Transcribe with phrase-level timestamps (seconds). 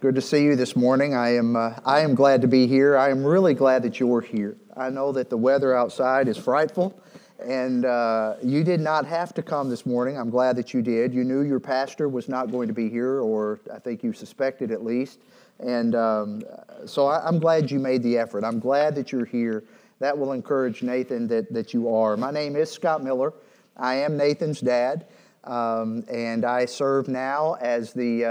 [0.00, 1.16] Good to see you this morning.
[1.16, 2.96] I am, uh, I am glad to be here.
[2.96, 4.56] I am really glad that you're here.
[4.76, 7.02] I know that the weather outside is frightful,
[7.44, 10.16] and uh, you did not have to come this morning.
[10.16, 11.12] I'm glad that you did.
[11.12, 14.70] You knew your pastor was not going to be here, or I think you suspected
[14.70, 15.18] at least.
[15.58, 16.44] And um,
[16.86, 18.44] so I, am glad you made the effort.
[18.44, 19.64] I'm glad that you're here.
[19.98, 22.16] That will encourage Nathan that, that you are.
[22.16, 23.32] My name is Scott Miller.
[23.76, 25.06] I am Nathan's dad.
[25.44, 28.28] Um, and I serve now as the uh,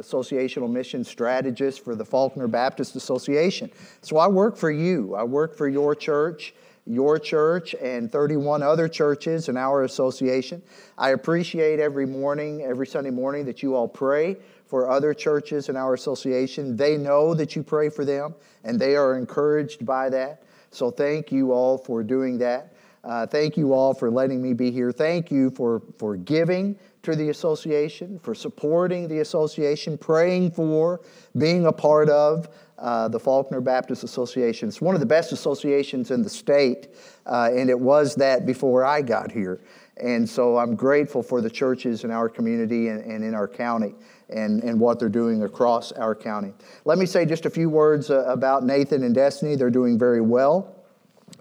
[0.00, 3.70] associational mission strategist for the Faulkner Baptist Association.
[4.02, 5.14] So I work for you.
[5.14, 10.60] I work for your church, your church, and 31 other churches in our association.
[10.98, 14.36] I appreciate every morning, every Sunday morning, that you all pray
[14.66, 16.76] for other churches in our association.
[16.76, 18.34] They know that you pray for them,
[18.64, 20.42] and they are encouraged by that.
[20.70, 22.74] So thank you all for doing that.
[23.04, 24.92] Uh, thank you all for letting me be here.
[24.92, 31.00] Thank you for, for giving to the association, for supporting the association, praying for,
[31.36, 34.68] being a part of uh, the Faulkner Baptist Association.
[34.68, 36.88] It's one of the best associations in the state,
[37.26, 39.60] uh, and it was that before I got here.
[39.96, 43.94] And so I'm grateful for the churches in our community and, and in our county
[44.28, 46.52] and, and what they're doing across our county.
[46.84, 49.56] Let me say just a few words uh, about Nathan and Destiny.
[49.56, 50.77] They're doing very well.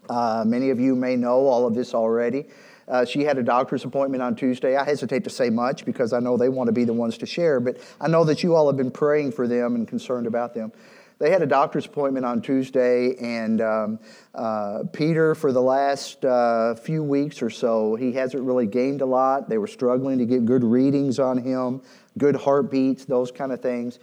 [0.10, 2.46] Uh, many of you may know all of this already.
[2.88, 4.78] Uh, she had a doctor's appointment on Tuesday.
[4.78, 7.26] I hesitate to say much because I know they want to be the ones to
[7.26, 10.54] share, but I know that you all have been praying for them and concerned about
[10.54, 10.72] them.
[11.20, 14.00] They had a doctor's appointment on Tuesday, and um,
[14.36, 19.06] uh, Peter, for the last uh, few weeks or so, he hasn't really gained a
[19.06, 19.50] lot.
[19.50, 21.82] They were struggling to get good readings on him,
[22.20, 23.98] good heartbeats, those kind of things.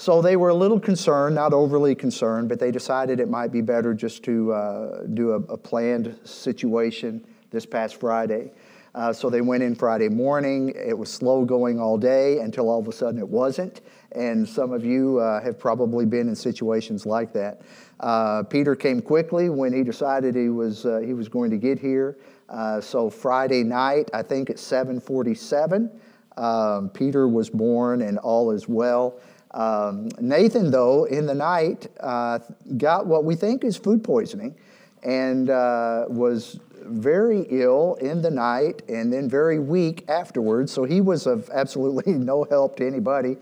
[0.00, 3.60] So they were a little concerned, not overly concerned, but they decided it might be
[3.60, 8.52] better just to uh, do a, a, planned situation this past Friday.
[8.94, 10.72] Uh, so they went in Friday morning.
[10.76, 13.80] It was slow going all day until all of a sudden it wasn't.
[14.12, 17.62] And some of you uh, have probably been in situations like that.
[17.98, 21.76] Uh, Peter came quickly when he decided he was, uh, he was going to get
[21.76, 22.18] here.
[22.48, 25.90] Uh, so Friday night, I think at 747,
[26.36, 29.18] um, Peter was born and all is well.
[29.52, 32.38] Um, Nathan, though, in the night, uh,
[32.76, 34.54] got what we think is food poisoning
[35.02, 40.72] and uh, was very ill in the night and then very weak afterwards.
[40.72, 43.36] So he was of absolutely no help to anybody.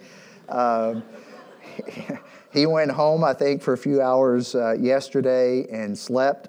[0.48, 1.00] Uh,
[2.52, 6.48] he went home, I think, for a few hours uh, yesterday and slept.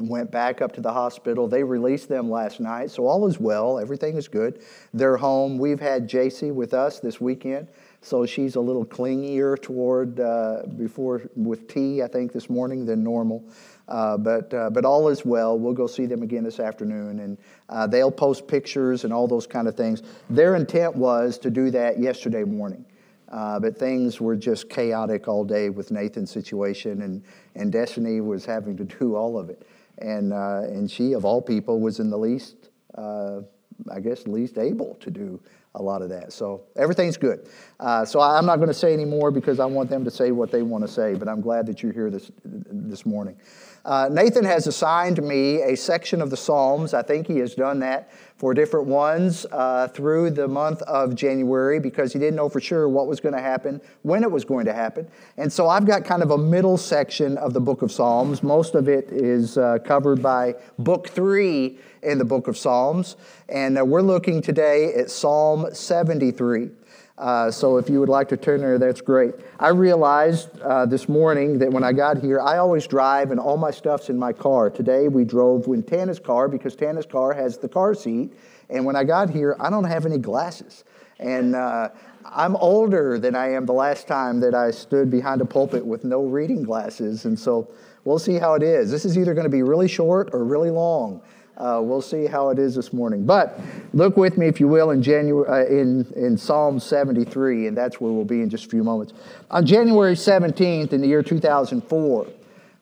[0.00, 1.46] Went back up to the hospital.
[1.46, 3.78] They released them last night, so all is well.
[3.78, 4.60] Everything is good.
[4.92, 5.56] They're home.
[5.56, 7.68] We've had JC with us this weekend.
[8.04, 13.02] So she's a little clingier toward uh, before with tea, I think, this morning than
[13.02, 13.42] normal.
[13.88, 15.58] Uh, but, uh, but all is well.
[15.58, 17.38] We'll go see them again this afternoon, and
[17.70, 20.02] uh, they'll post pictures and all those kind of things.
[20.28, 22.84] Their intent was to do that yesterday morning.
[23.30, 28.44] Uh, but things were just chaotic all day with Nathan's situation, and, and Destiny was
[28.44, 29.66] having to do all of it.
[29.96, 34.96] And, uh, and she, of all people, was in the least, I guess, least able
[34.96, 35.40] to do
[35.74, 36.32] a lot of that.
[36.32, 37.48] So everything's good.
[37.80, 40.30] Uh, so I'm not going to say any more because I want them to say
[40.30, 43.36] what they want to say, but I'm glad that you're here this, this morning.
[43.84, 46.94] Uh, Nathan has assigned me a section of the Psalms.
[46.94, 51.78] I think he has done that for different ones uh, through the month of January
[51.78, 54.64] because he didn't know for sure what was going to happen, when it was going
[54.64, 55.06] to happen.
[55.36, 58.42] And so I've got kind of a middle section of the book of Psalms.
[58.42, 63.16] Most of it is uh, covered by book three in the book of Psalms.
[63.48, 66.70] And uh, we're looking today at Psalm 73.
[67.16, 69.34] Uh, so if you would like to turn there, that's great.
[69.60, 73.56] I realized uh, this morning that when I got here, I always drive and all
[73.56, 74.68] my stuff's in my car.
[74.68, 78.32] Today we drove in Tana's car because Tana's car has the car seat.
[78.68, 80.82] And when I got here, I don't have any glasses.
[81.20, 81.90] And uh,
[82.24, 86.02] I'm older than I am the last time that I stood behind a pulpit with
[86.02, 87.26] no reading glasses.
[87.26, 87.68] And so
[88.04, 88.90] we'll see how it is.
[88.90, 91.22] This is either going to be really short or really long.
[91.56, 93.24] Uh, we'll see how it is this morning.
[93.24, 93.60] But
[93.92, 98.00] look with me, if you will, in, January, uh, in, in Psalm 73, and that's
[98.00, 99.12] where we'll be in just a few moments.
[99.52, 102.26] On January 17th, in the year 2004,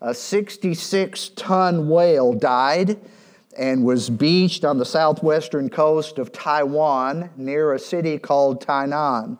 [0.00, 2.98] a 66 ton whale died
[3.58, 9.36] and was beached on the southwestern coast of Taiwan near a city called Tainan.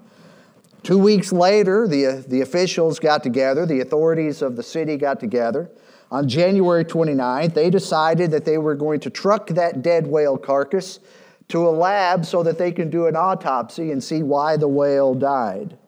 [0.82, 5.70] Two weeks later, the, the officials got together, the authorities of the city got together
[6.12, 11.00] on January 29th, they decided that they were going to truck that dead whale carcass
[11.48, 15.14] to a lab so that they can do an autopsy and see why the whale
[15.14, 15.78] died.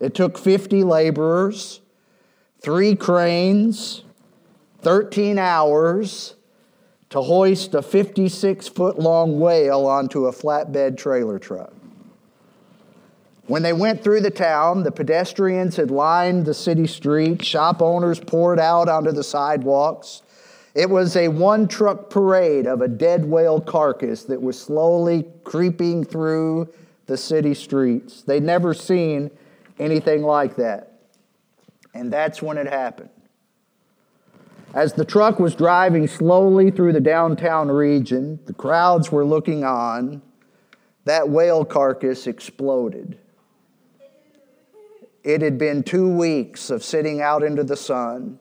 [0.00, 1.82] It took 50 laborers,
[2.62, 4.02] three cranes,
[4.80, 6.34] 13 hours
[7.10, 11.74] to hoist a 56 foot long whale onto a flatbed trailer truck.
[13.48, 18.20] When they went through the town, the pedestrians had lined the city streets, shop owners
[18.20, 20.20] poured out onto the sidewalks.
[20.74, 26.04] It was a one truck parade of a dead whale carcass that was slowly creeping
[26.04, 26.68] through
[27.06, 28.20] the city streets.
[28.20, 29.30] They'd never seen
[29.78, 31.00] anything like that.
[31.94, 33.08] And that's when it happened.
[34.74, 40.20] As the truck was driving slowly through the downtown region, the crowds were looking on.
[41.06, 43.18] That whale carcass exploded.
[45.28, 48.38] It had been two weeks of sitting out into the sun,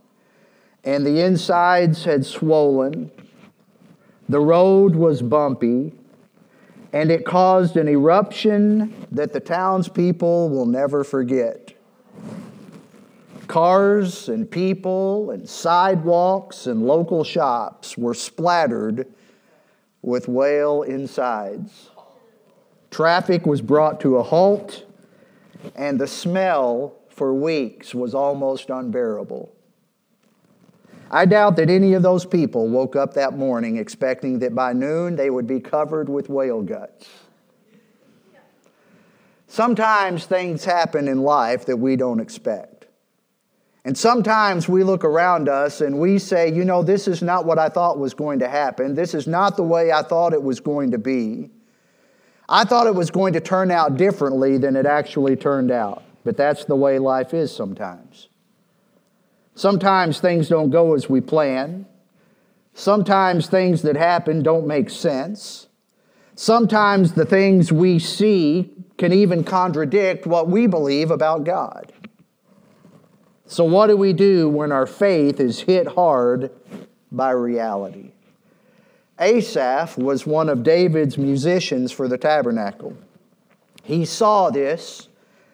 [0.86, 3.12] and the insides had swollen.
[4.30, 5.92] The road was bumpy,
[6.94, 11.74] and it caused an eruption that the townspeople will never forget.
[13.48, 19.08] Cars and people and sidewalks and local shops were splattered
[20.02, 21.90] with whale insides.
[22.92, 24.86] Traffic was brought to a halt
[25.76, 29.54] and the smell for weeks was almost unbearable.
[31.10, 35.16] I doubt that any of those people woke up that morning expecting that by noon
[35.16, 37.08] they would be covered with whale guts.
[39.48, 42.86] Sometimes things happen in life that we don't expect.
[43.86, 47.58] And sometimes we look around us and we say, you know, this is not what
[47.58, 48.94] I thought was going to happen.
[48.94, 51.50] This is not the way I thought it was going to be.
[52.50, 56.38] I thought it was going to turn out differently than it actually turned out, but
[56.38, 58.30] that's the way life is sometimes.
[59.54, 61.86] Sometimes things don't go as we plan.
[62.74, 65.68] Sometimes things that happen don't make sense.
[66.36, 71.92] Sometimes the things we see can even contradict what we believe about God.
[73.48, 76.52] So, what do we do when our faith is hit hard
[77.12, 78.12] by reality?
[79.20, 82.96] Asaph was one of David's musicians for the tabernacle.
[83.84, 85.08] He saw this,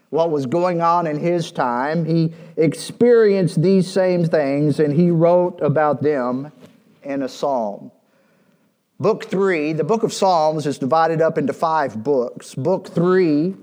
[0.10, 2.06] what was going on in his time.
[2.06, 6.52] He experienced these same things and he wrote about them
[7.04, 7.92] in a psalm.
[9.00, 12.54] Book three, the book of Psalms is divided up into five books.
[12.54, 13.56] Book three,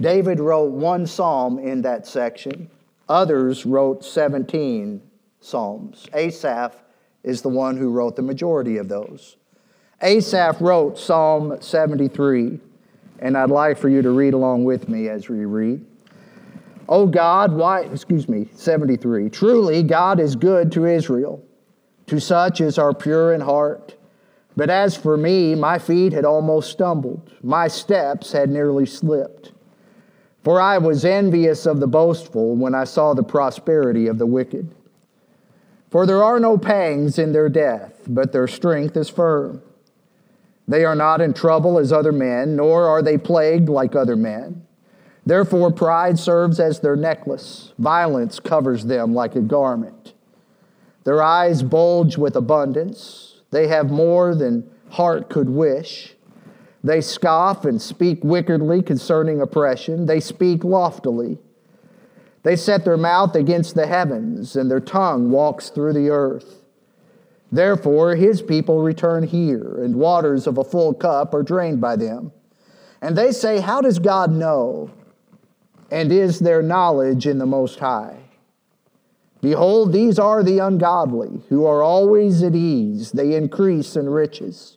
[0.00, 2.68] David wrote one psalm in that section,
[3.08, 5.00] others wrote 17
[5.40, 6.06] psalms.
[6.12, 6.74] Asaph
[7.24, 9.36] is the one who wrote the majority of those.
[10.02, 12.60] Asaph wrote Psalm 73,
[13.18, 15.84] and I'd like for you to read along with me as we read.
[16.88, 19.30] Oh God, why, excuse me, 73.
[19.30, 21.42] Truly, God is good to Israel,
[22.06, 23.96] to such as are pure in heart.
[24.56, 29.52] But as for me, my feet had almost stumbled, my steps had nearly slipped.
[30.42, 34.74] For I was envious of the boastful when I saw the prosperity of the wicked.
[35.94, 39.62] For there are no pangs in their death, but their strength is firm.
[40.66, 44.66] They are not in trouble as other men, nor are they plagued like other men.
[45.24, 50.14] Therefore, pride serves as their necklace, violence covers them like a garment.
[51.04, 56.16] Their eyes bulge with abundance, they have more than heart could wish.
[56.82, 60.06] They scoff and speak wickedly concerning oppression.
[60.06, 61.38] They speak loftily.
[62.44, 66.62] They set their mouth against the heavens, and their tongue walks through the earth.
[67.50, 72.32] Therefore, his people return here, and waters of a full cup are drained by them.
[73.00, 74.90] And they say, How does God know?
[75.90, 78.18] And is there knowledge in the Most High?
[79.40, 84.76] Behold, these are the ungodly, who are always at ease, they increase in riches.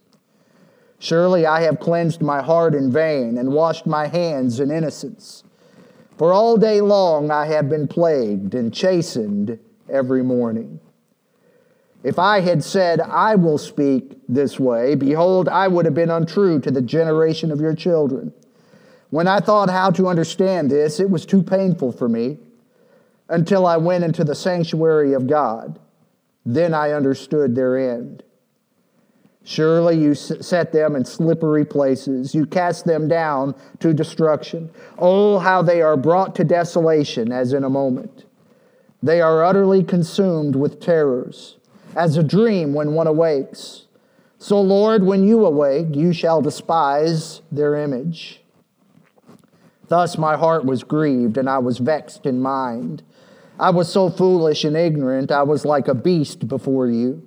[0.99, 5.43] Surely I have cleansed my heart in vain and washed my hands in innocence.
[6.17, 9.59] For all day long I have been plagued and chastened
[9.89, 10.79] every morning.
[12.03, 16.59] If I had said, I will speak this way, behold, I would have been untrue
[16.61, 18.33] to the generation of your children.
[19.09, 22.39] When I thought how to understand this, it was too painful for me
[23.29, 25.79] until I went into the sanctuary of God.
[26.45, 28.23] Then I understood their end.
[29.49, 32.35] Surely you set them in slippery places.
[32.35, 34.69] You cast them down to destruction.
[34.99, 38.25] Oh, how they are brought to desolation as in a moment.
[39.01, 41.55] They are utterly consumed with terrors
[41.95, 43.85] as a dream when one awakes.
[44.37, 48.41] So, Lord, when you awake, you shall despise their image.
[49.87, 53.01] Thus my heart was grieved, and I was vexed in mind.
[53.57, 57.26] I was so foolish and ignorant, I was like a beast before you.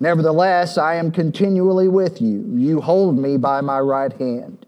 [0.00, 2.44] Nevertheless, I am continually with you.
[2.56, 4.66] You hold me by my right hand.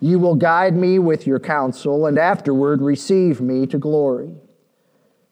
[0.00, 4.34] You will guide me with your counsel, and afterward receive me to glory.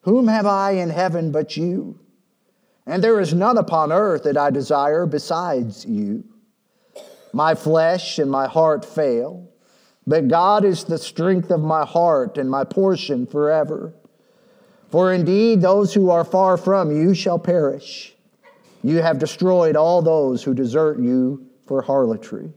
[0.03, 1.99] Whom have I in heaven but you?
[2.89, 6.25] and there is none upon earth that I desire besides you.
[7.35, 9.47] My flesh and my heart fail,
[10.07, 13.93] but God is the strength of my heart and my portion forever.
[14.91, 18.17] For indeed, those who are far from you shall perish.
[18.83, 22.53] You have destroyed all those who desert you for harlotry.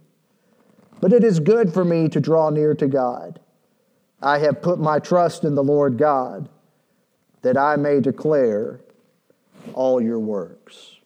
[0.99, 3.39] But it is good for me to draw near to God.
[4.21, 6.47] I have put my trust in the Lord God,
[7.41, 8.81] that I may declare
[9.73, 10.97] all your works.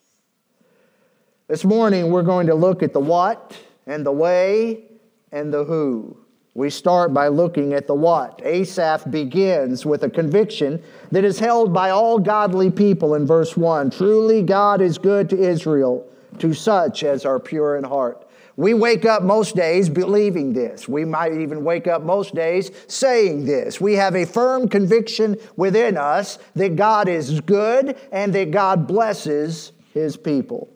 [1.48, 3.56] This morning, we're going to look at the what
[3.86, 4.84] and the way
[5.32, 6.18] and the who.
[6.56, 8.40] We start by looking at the what.
[8.42, 13.90] Asaph begins with a conviction that is held by all godly people in verse 1.
[13.90, 16.08] Truly, God is good to Israel,
[16.38, 18.26] to such as are pure in heart.
[18.56, 20.88] We wake up most days believing this.
[20.88, 23.78] We might even wake up most days saying this.
[23.78, 29.72] We have a firm conviction within us that God is good and that God blesses
[29.92, 30.70] his people.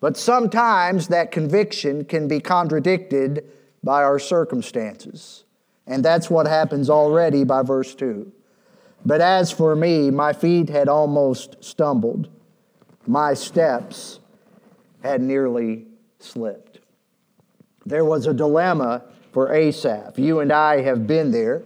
[0.00, 3.44] But sometimes that conviction can be contradicted
[3.82, 5.44] by our circumstances.
[5.86, 8.30] And that's what happens already by verse 2.
[9.04, 12.28] But as for me, my feet had almost stumbled,
[13.06, 14.20] my steps
[15.02, 15.86] had nearly
[16.18, 16.80] slipped.
[17.86, 20.18] There was a dilemma for Asaph.
[20.18, 21.62] You and I have been there.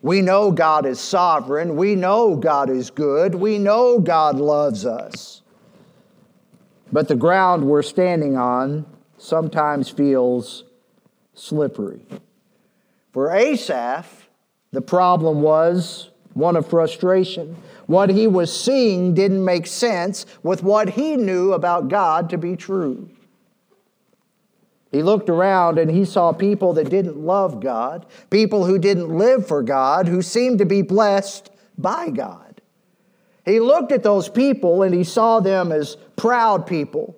[0.00, 1.76] We know God is sovereign.
[1.76, 3.34] We know God is good.
[3.34, 5.42] We know God loves us.
[6.90, 8.86] But the ground we're standing on
[9.18, 10.64] sometimes feels
[11.38, 12.04] slippery.
[13.12, 14.28] For Asaph,
[14.72, 17.56] the problem was one of frustration.
[17.86, 22.54] What he was seeing didn't make sense with what he knew about God to be
[22.54, 23.08] true.
[24.92, 29.46] He looked around and he saw people that didn't love God, people who didn't live
[29.46, 32.60] for God, who seemed to be blessed by God.
[33.44, 37.17] He looked at those people and he saw them as proud people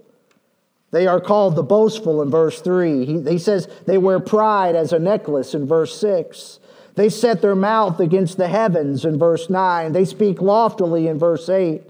[0.90, 3.04] they are called the boastful in verse 3.
[3.04, 6.58] He, he says they wear pride as a necklace in verse 6.
[6.96, 9.92] They set their mouth against the heavens in verse 9.
[9.92, 11.82] They speak loftily in verse 8.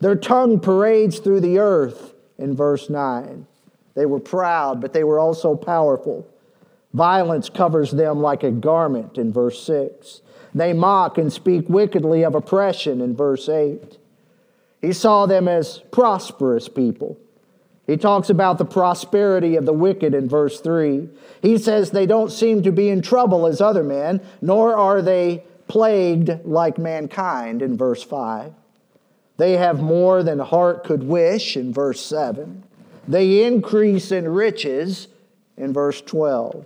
[0.00, 3.46] Their tongue parades through the earth in verse 9.
[3.94, 6.26] They were proud, but they were also powerful.
[6.92, 10.22] Violence covers them like a garment in verse 6.
[10.54, 13.98] They mock and speak wickedly of oppression in verse 8.
[14.80, 17.16] He saw them as prosperous people.
[17.90, 21.08] He talks about the prosperity of the wicked in verse 3.
[21.42, 25.42] He says they don't seem to be in trouble as other men, nor are they
[25.66, 28.52] plagued like mankind in verse 5.
[29.38, 32.62] They have more than heart could wish in verse 7.
[33.08, 35.08] They increase in riches
[35.56, 36.64] in verse 12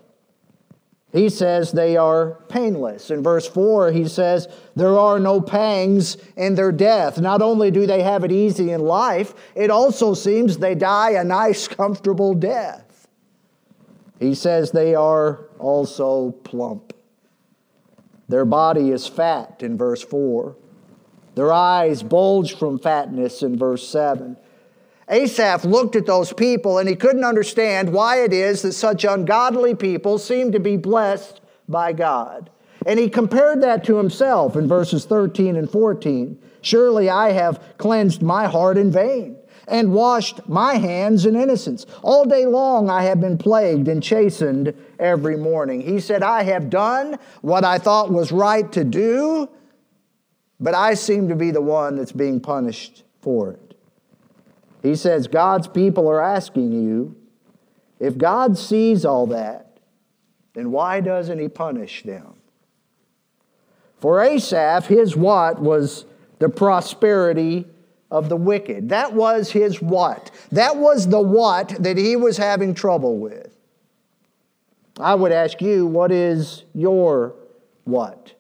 [1.14, 3.09] he says they are painless.
[3.09, 7.21] In verse 4, he says, There are no pangs in their death.
[7.21, 11.23] Not only do they have it easy in life, it also seems they die a
[11.23, 13.06] nice, comfortable death.
[14.18, 16.92] He says they are also plump.
[18.28, 20.56] Their body is fat in verse 4.
[21.37, 24.37] Their eyes bulge from fatness in verse 7.
[25.08, 29.75] Asaph looked at those people and he couldn't understand why it is that such ungodly
[29.75, 32.50] people seem to be blessed by God.
[32.87, 36.38] And he compared that to himself in verses 13 and 14.
[36.62, 39.37] Surely I have cleansed my heart in vain
[39.68, 41.87] and washed my hands in innocence.
[42.02, 45.80] All day long I have been plagued and chastened every morning.
[45.80, 49.49] He said, I have done what I thought was right to do,
[50.61, 53.63] but I seem to be the one that's being punished for it.
[54.85, 57.17] He says, God's people are asking you,
[57.99, 59.79] if God sees all that,
[60.53, 62.35] then why doesn't He punish them?
[63.99, 66.05] For Asaph, his what was
[66.38, 67.67] the prosperity
[68.11, 68.91] of the wicked.
[68.91, 70.31] That was his what.
[70.53, 73.57] That was the what that he was having trouble with.
[75.00, 77.35] I would ask you, what is your
[77.85, 78.35] what?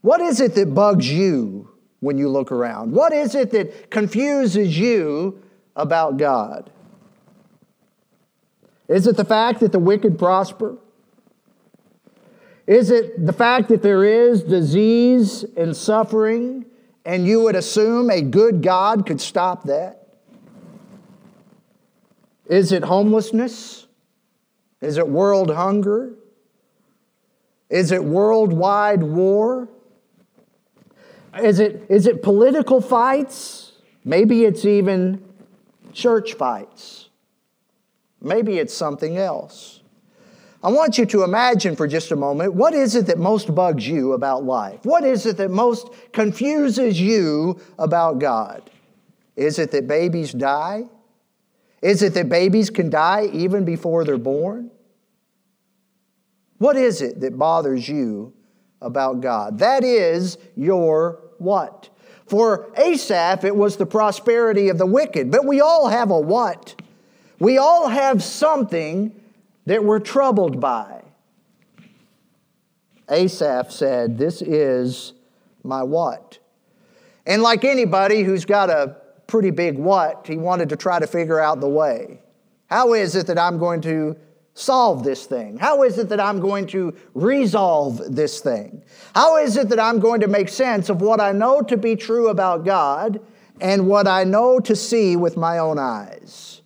[0.00, 1.73] What is it that bugs you
[2.04, 2.92] when you look around?
[2.92, 5.42] What is it that confuses you
[5.74, 6.70] about God?
[8.86, 10.76] Is it the fact that the wicked prosper?
[12.66, 16.66] Is it the fact that there is disease and suffering,
[17.04, 20.06] and you would assume a good God could stop that?
[22.46, 23.86] Is it homelessness?
[24.82, 26.14] Is it world hunger?
[27.70, 29.68] Is it worldwide war?
[31.42, 33.72] Is it, is it political fights?
[34.04, 35.24] Maybe it's even
[35.92, 37.08] church fights.
[38.20, 39.80] Maybe it's something else.
[40.62, 43.86] I want you to imagine for just a moment what is it that most bugs
[43.86, 44.80] you about life?
[44.84, 48.70] What is it that most confuses you about God?
[49.36, 50.84] Is it that babies die?
[51.82, 54.70] Is it that babies can die even before they're born?
[56.56, 58.32] What is it that bothers you
[58.80, 59.58] about God?
[59.58, 61.88] That is your what?
[62.26, 66.80] For Asaph, it was the prosperity of the wicked, but we all have a what?
[67.38, 69.20] We all have something
[69.66, 71.02] that we're troubled by.
[73.10, 75.12] Asaph said, This is
[75.62, 76.38] my what?
[77.26, 81.40] And like anybody who's got a pretty big what, he wanted to try to figure
[81.40, 82.20] out the way.
[82.68, 84.16] How is it that I'm going to
[84.54, 85.58] solve this thing?
[85.58, 88.82] How is it that I'm going to resolve this thing?
[89.14, 91.96] How is it that I'm going to make sense of what I know to be
[91.96, 93.20] true about God
[93.60, 96.62] and what I know to see with my own eyes?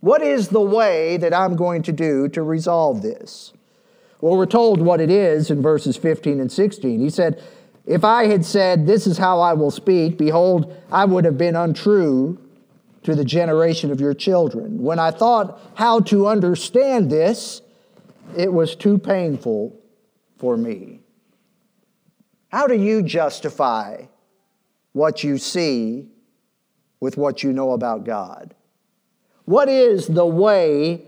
[0.00, 3.52] What is the way that I'm going to do to resolve this?
[4.20, 7.00] Well, we're told what it is in verses 15 and 16.
[7.00, 7.42] He said,
[7.86, 11.56] If I had said, This is how I will speak, behold, I would have been
[11.56, 12.38] untrue
[13.02, 14.82] to the generation of your children.
[14.82, 17.62] When I thought how to understand this,
[18.36, 19.76] it was too painful
[20.38, 21.00] for me.
[22.48, 24.04] How do you justify
[24.92, 26.08] what you see
[26.98, 28.54] with what you know about God?
[29.44, 31.04] What is the way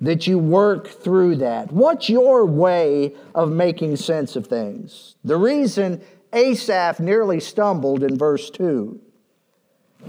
[0.00, 1.72] that you work through that?
[1.72, 5.16] What's your way of making sense of things?
[5.24, 9.00] The reason Asaph nearly stumbled in verse 2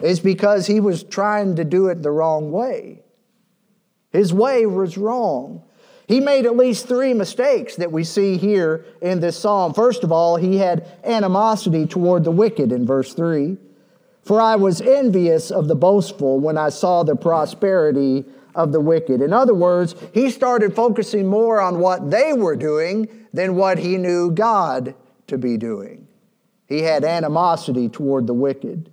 [0.01, 3.01] is because he was trying to do it the wrong way.
[4.11, 5.63] His way was wrong.
[6.07, 9.73] He made at least three mistakes that we see here in this psalm.
[9.73, 13.57] First of all, he had animosity toward the wicked in verse 3.
[14.23, 18.25] For I was envious of the boastful when I saw the prosperity
[18.55, 19.21] of the wicked.
[19.21, 23.97] In other words, he started focusing more on what they were doing than what he
[23.97, 24.95] knew God
[25.27, 26.07] to be doing.
[26.67, 28.89] He had animosity toward the wicked.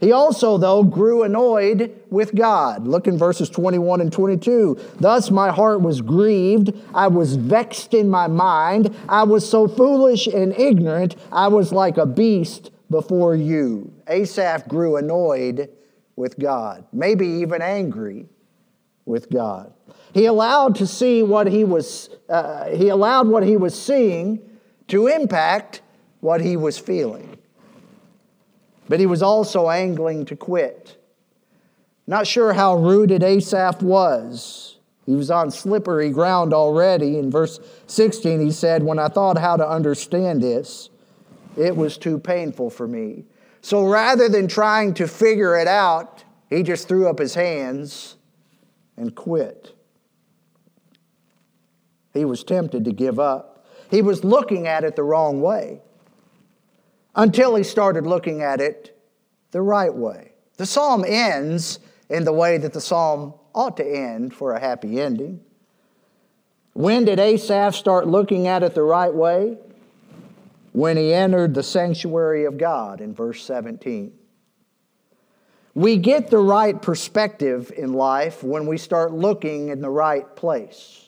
[0.00, 2.86] He also, though, grew annoyed with God.
[2.86, 4.78] Look in verses 21 and 22.
[5.00, 6.72] Thus my heart was grieved.
[6.94, 8.94] I was vexed in my mind.
[9.08, 11.16] I was so foolish and ignorant.
[11.32, 13.92] I was like a beast before you.
[14.08, 15.70] Asaph grew annoyed
[16.14, 18.26] with God, maybe even angry
[19.04, 19.72] with God.
[20.12, 24.40] He allowed to see what he was, uh, he allowed what he was seeing
[24.88, 25.82] to impact
[26.20, 27.35] what he was feeling.
[28.88, 30.96] But he was also angling to quit.
[32.06, 34.78] Not sure how rooted Asaph was.
[35.06, 37.18] He was on slippery ground already.
[37.18, 40.90] In verse 16, he said, When I thought how to understand this,
[41.56, 43.24] it was too painful for me.
[43.60, 48.16] So rather than trying to figure it out, he just threw up his hands
[48.96, 49.72] and quit.
[52.14, 53.66] He was tempted to give up.
[53.90, 55.82] He was looking at it the wrong way
[57.16, 58.96] until he started looking at it
[59.50, 60.32] the right way.
[60.58, 65.00] The psalm ends in the way that the psalm ought to end for a happy
[65.00, 65.40] ending.
[66.74, 69.56] When did Asaph start looking at it the right way?
[70.72, 74.12] When he entered the sanctuary of God in verse 17.
[75.74, 81.05] We get the right perspective in life when we start looking in the right place.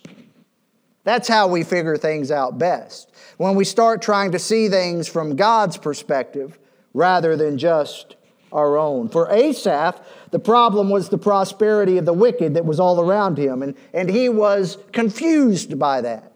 [1.08, 5.36] That's how we figure things out best when we start trying to see things from
[5.36, 6.58] God's perspective
[6.92, 8.16] rather than just
[8.52, 9.08] our own.
[9.08, 13.62] For Asaph, the problem was the prosperity of the wicked that was all around him,
[13.62, 16.30] and, and he was confused by that.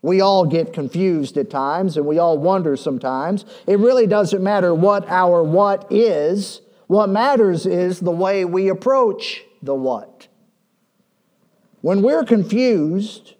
[0.00, 3.44] We all get confused at times, and we all wonder sometimes.
[3.66, 9.42] It really doesn't matter what our what is, what matters is the way we approach
[9.60, 10.26] the what.
[11.82, 13.34] When we're confused,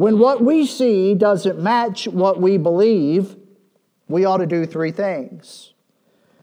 [0.00, 3.36] when what we see doesn't match what we believe,
[4.08, 5.74] we ought to do three things.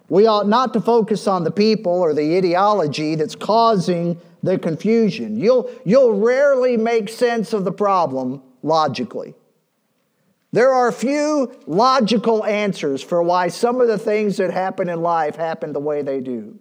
[0.10, 5.39] We ought not to focus on the people or the ideology that's causing the confusion.
[5.39, 9.34] You'll, you'll rarely make sense of the problem logically.
[10.52, 15.36] There are few logical answers for why some of the things that happen in life
[15.36, 16.60] happen the way they do.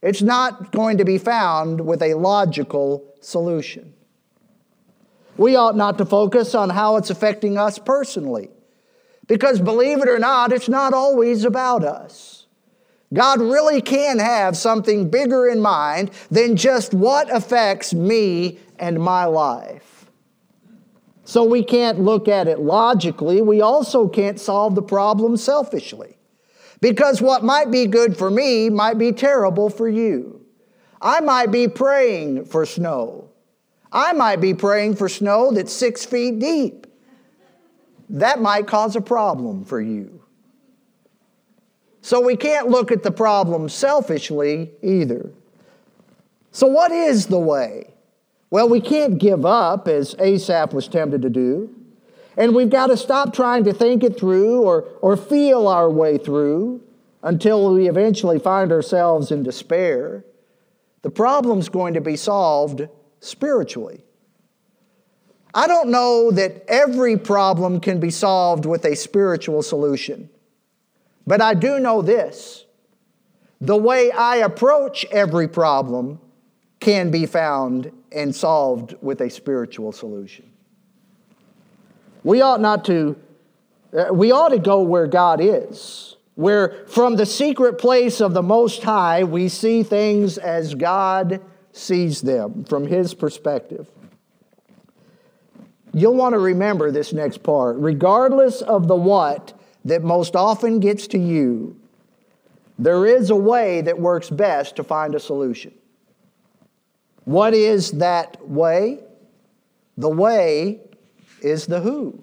[0.00, 3.92] It's not going to be found with a logical solution.
[5.36, 8.50] We ought not to focus on how it's affecting us personally.
[9.26, 12.46] Because believe it or not, it's not always about us.
[13.12, 19.24] God really can have something bigger in mind than just what affects me and my
[19.24, 20.06] life.
[21.24, 23.40] So we can't look at it logically.
[23.40, 26.16] We also can't solve the problem selfishly.
[26.80, 30.44] Because what might be good for me might be terrible for you.
[31.00, 33.30] I might be praying for snow.
[33.94, 36.88] I might be praying for snow that's six feet deep.
[38.10, 40.20] That might cause a problem for you.
[42.02, 45.30] So we can't look at the problem selfishly either.
[46.50, 47.94] So, what is the way?
[48.50, 51.74] Well, we can't give up as Asaph was tempted to do.
[52.36, 56.18] And we've got to stop trying to think it through or, or feel our way
[56.18, 56.82] through
[57.22, 60.24] until we eventually find ourselves in despair.
[61.02, 62.88] The problem's going to be solved
[63.24, 64.04] spiritually.
[65.54, 70.28] I don't know that every problem can be solved with a spiritual solution,
[71.26, 72.64] but I do know this
[73.60, 76.20] the way I approach every problem
[76.80, 80.50] can be found and solved with a spiritual solution.
[82.24, 83.16] We ought not to,
[83.96, 88.42] uh, we ought to go where God is, where from the secret place of the
[88.42, 91.40] Most High we see things as God
[91.74, 93.88] sees them from His perspective.
[95.92, 97.76] You'll want to remember this next part.
[97.78, 99.52] Regardless of the what
[99.84, 101.76] that most often gets to you,
[102.78, 105.72] there is a way that works best to find a solution.
[107.24, 109.00] What is that way?
[109.96, 110.80] The way
[111.40, 112.22] is the who.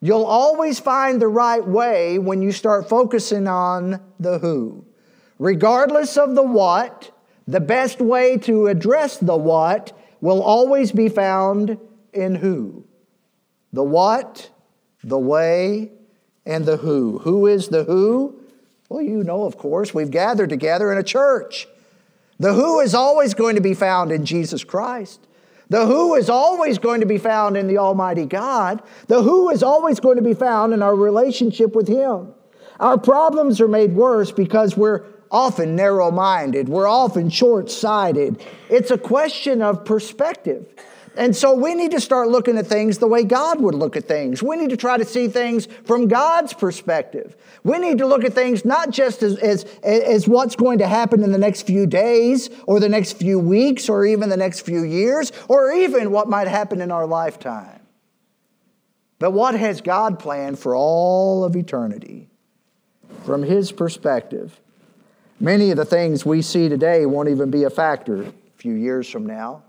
[0.00, 4.84] You'll always find the right way when you start focusing on the who.
[5.38, 7.10] Regardless of the what,
[7.46, 11.78] the best way to address the what will always be found
[12.12, 12.84] in who.
[13.72, 14.50] The what,
[15.04, 15.92] the way,
[16.44, 17.18] and the who.
[17.18, 18.40] Who is the who?
[18.88, 21.66] Well, you know, of course, we've gathered together in a church.
[22.38, 25.20] The who is always going to be found in Jesus Christ.
[25.68, 28.82] The who is always going to be found in the Almighty God.
[29.08, 32.32] The who is always going to be found in our relationship with Him.
[32.78, 38.42] Our problems are made worse because we're often narrow minded, we're often short sighted.
[38.68, 40.66] It's a question of perspective.
[41.16, 44.04] And so we need to start looking at things the way God would look at
[44.04, 44.42] things.
[44.42, 47.34] We need to try to see things from God's perspective.
[47.64, 51.24] We need to look at things not just as, as, as what's going to happen
[51.24, 54.84] in the next few days or the next few weeks or even the next few
[54.84, 57.80] years or even what might happen in our lifetime.
[59.18, 62.28] But what has God planned for all of eternity
[63.24, 64.60] from His perspective?
[65.38, 69.08] Many of the things we see today won't even be a factor a few years
[69.08, 69.62] from now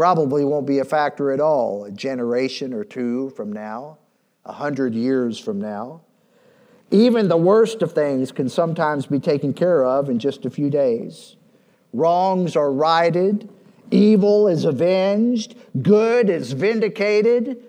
[0.00, 3.98] probably won't be a factor at all a generation or two from now,
[4.46, 6.00] a hundred years from now.
[6.90, 10.70] Even the worst of things can sometimes be taken care of in just a few
[10.70, 11.36] days.
[11.92, 13.50] Wrongs are righted,
[13.90, 17.62] evil is avenged, good is vindicated,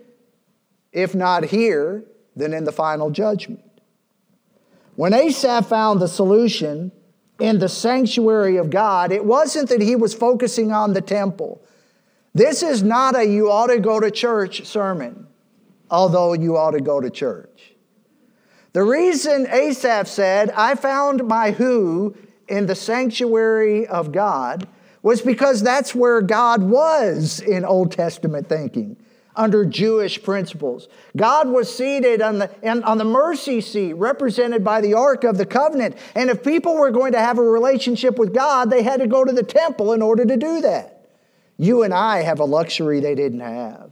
[0.94, 2.06] if not here,
[2.38, 3.60] then in the final judgment.
[4.96, 6.94] When Asaph found the solution
[7.42, 11.62] in the sanctuary of God, it wasn't that he was focusing on the temple.
[12.36, 15.28] This is not a you ought to go to church sermon,
[15.90, 17.74] although you ought to go to church.
[18.74, 22.16] The reason Asaph said, I found my who
[22.48, 24.68] in the sanctuary of God
[25.02, 28.98] was because that's where God was in Old Testament thinking
[29.36, 30.88] under Jewish principles.
[31.16, 35.46] God was seated on the, on the mercy seat, represented by the Ark of the
[35.46, 35.98] Covenant.
[36.16, 39.24] And if people were going to have a relationship with God, they had to go
[39.24, 41.08] to the temple in order to do that.
[41.58, 43.92] You and I have a luxury they didn't have.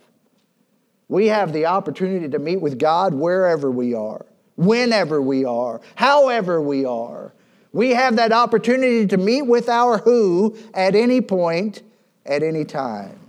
[1.07, 4.25] We have the opportunity to meet with God wherever we are,
[4.55, 7.33] whenever we are, however we are.
[7.71, 11.83] We have that opportunity to meet with our who at any point,
[12.25, 13.19] at any time.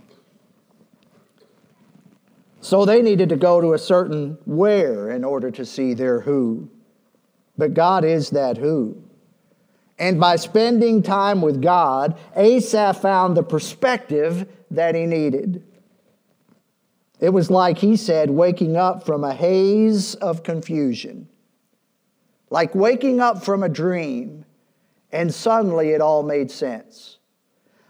[2.61, 6.69] So they needed to go to a certain where in order to see their who.
[7.57, 9.03] But God is that who.
[9.97, 15.63] And by spending time with God, Asaph found the perspective that he needed.
[17.19, 21.27] It was like he said, waking up from a haze of confusion,
[22.49, 24.43] like waking up from a dream,
[25.11, 27.19] and suddenly it all made sense.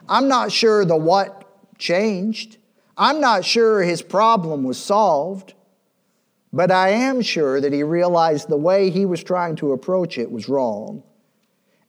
[0.10, 2.58] I'm not sure the what changed.
[3.02, 5.56] I'm not sure his problem was solved,
[6.54, 10.32] but I am sure that he realized the way he was trying to approach it
[10.32, 11.02] was wrong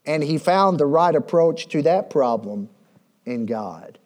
[0.07, 2.70] and he found the right approach to that problem
[3.27, 3.98] in God.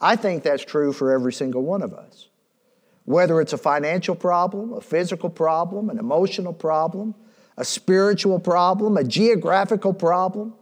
[0.00, 2.26] I think that's true for every single one of us.
[3.04, 7.14] Whether it's a financial problem, a physical problem, an emotional problem,
[7.56, 10.54] a spiritual problem, a geographical problem,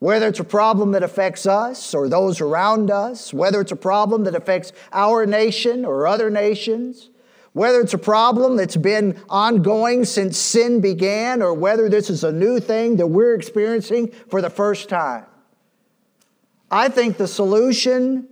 [0.00, 4.24] whether it's a problem that affects us or those around us, whether it's a problem
[4.24, 7.10] that affects our nation or other nations,
[7.52, 12.32] whether it's a problem that's been ongoing since sin began, or whether this is a
[12.32, 15.26] new thing that we're experiencing for the first time.
[16.70, 18.26] I think the solution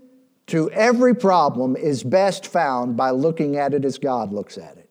[0.46, 4.88] to every problem is best found by looking at it as God looks at it.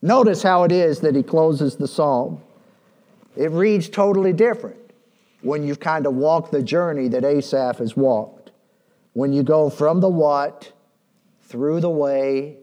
[0.00, 2.40] Notice how it is that he closes the psalm.
[3.36, 4.76] It reads totally different.
[5.42, 8.50] When you've kind of walked the journey that Asaph has walked.
[9.12, 10.72] When you go from the what,
[11.42, 12.56] through the way,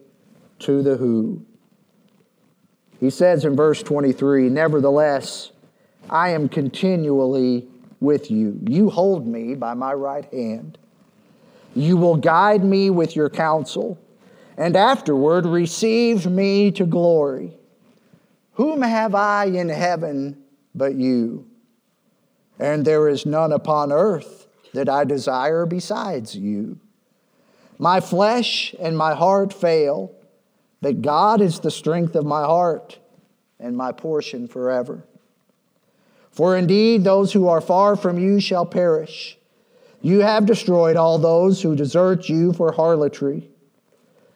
[0.59, 1.45] to the who.
[2.99, 5.51] He says in verse 23 Nevertheless,
[6.09, 7.67] I am continually
[7.99, 8.59] with you.
[8.67, 10.77] You hold me by my right hand.
[11.75, 13.97] You will guide me with your counsel,
[14.57, 17.53] and afterward receive me to glory.
[18.53, 20.43] Whom have I in heaven
[20.75, 21.48] but you?
[22.59, 26.77] And there is none upon earth that I desire besides you.
[27.77, 30.11] My flesh and my heart fail,
[30.81, 32.99] but God is the strength of my heart
[33.59, 35.05] and my portion forever.
[36.31, 39.37] For indeed, those who are far from you shall perish.
[40.01, 43.49] You have destroyed all those who desert you for harlotry.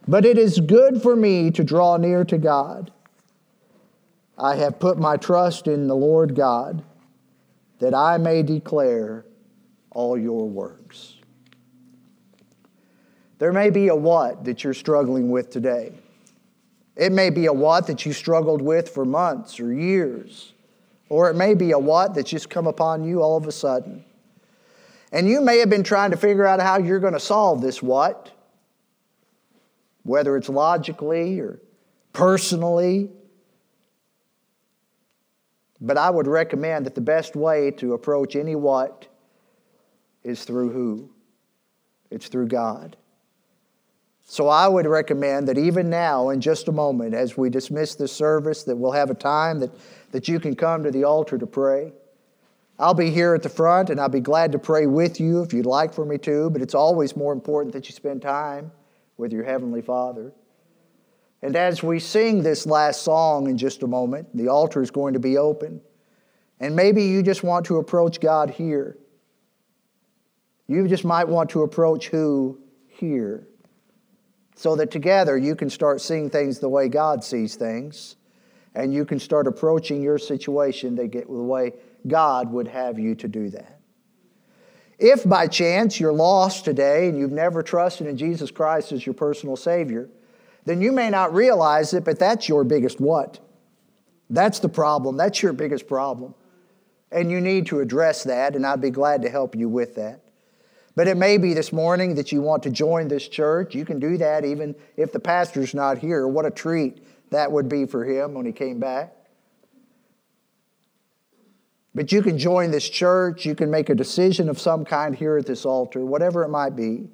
[0.07, 2.91] But it is good for me to draw near to God.
[4.38, 6.83] I have put my trust in the Lord God,
[7.83, 9.25] that I may declare
[9.91, 11.15] all your works.
[13.39, 15.91] There may be a what that you're struggling with today.
[16.95, 20.53] It may be a what that you struggled with for months or years,
[21.09, 24.05] or it may be a what that's just come upon you all of a sudden.
[25.11, 27.83] And you may have been trying to figure out how you're going to solve this
[27.83, 28.31] what,
[30.03, 31.59] whether it's logically or
[32.13, 33.09] personally.
[35.83, 39.05] But I would recommend that the best way to approach any what
[40.23, 41.09] is through who?
[42.09, 42.95] It's through God.
[44.25, 48.13] So I would recommend that even now, in just a moment, as we dismiss this
[48.13, 49.71] service, that we'll have a time that,
[50.13, 51.91] that you can come to the altar to pray.
[52.79, 55.51] I'll be here at the front and I'll be glad to pray with you if
[55.51, 58.71] you'd like for me to, but it's always more important that you spend time
[59.17, 60.31] with your Heavenly Father.
[61.43, 65.13] And as we sing this last song in just a moment, the altar is going
[65.13, 65.82] to be open.
[66.62, 68.97] And maybe you just want to approach God here.
[70.67, 73.45] You just might want to approach who here
[74.56, 78.15] so that together you can start seeing things the way God sees things,
[78.73, 81.73] and you can start approaching your situation the way
[82.08, 83.82] God would have you to do that.
[84.97, 89.13] If by chance you're lost today and you've never trusted in Jesus Christ as your
[89.15, 90.10] personal Savior,
[90.65, 93.39] then you may not realize it, but that's your biggest what?
[94.30, 95.17] That's the problem.
[95.17, 96.34] That's your biggest problem.
[97.12, 100.21] And you need to address that, and I'd be glad to help you with that.
[100.95, 103.76] But it may be this morning that you want to join this church.
[103.76, 106.28] You can do that even if the pastor's not here.
[106.28, 109.13] What a treat that would be for him when he came back.
[111.95, 113.45] But you can join this church.
[113.45, 116.76] You can make a decision of some kind here at this altar, whatever it might
[116.76, 117.10] be.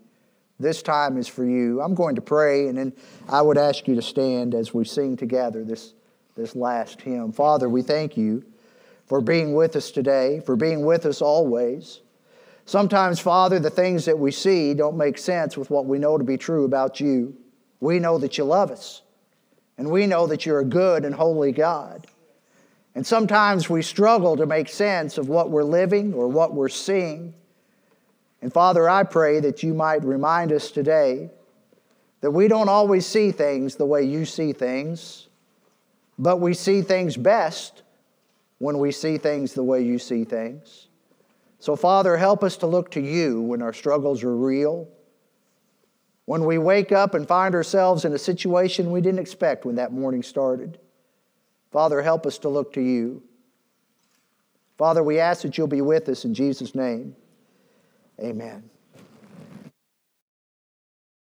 [0.60, 1.82] This time is for you.
[1.82, 2.94] I'm going to pray, and then
[3.30, 5.94] I would ask you to stand as we sing together this,
[6.36, 7.32] this last hymn.
[7.32, 8.44] Father, we thank you
[9.06, 12.02] for being with us today, for being with us always.
[12.66, 16.24] Sometimes, Father, the things that we see don't make sense with what we know to
[16.24, 17.36] be true about you.
[17.80, 19.02] We know that you love us,
[19.78, 22.06] and we know that you're a good and holy God.
[22.96, 27.34] And sometimes we struggle to make sense of what we're living or what we're seeing.
[28.42, 31.30] And Father, I pray that you might remind us today
[32.22, 35.28] that we don't always see things the way you see things,
[36.18, 37.84] but we see things best
[38.60, 40.88] when we see things the way you see things.
[41.60, 44.88] So, Father, help us to look to you when our struggles are real.
[46.26, 49.92] When we wake up and find ourselves in a situation we didn't expect when that
[49.92, 50.80] morning started.
[51.72, 53.24] Father, help us to look to you.
[54.78, 57.16] Father, we ask that you'll be with us in Jesus' name.
[58.22, 58.70] Amen.